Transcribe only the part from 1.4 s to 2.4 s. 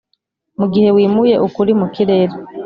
ukuri mukirere,